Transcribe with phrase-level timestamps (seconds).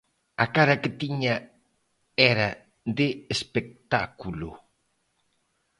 [0.43, 1.35] A cara que tiña
[2.33, 2.49] era
[2.97, 4.49] de espectáculo.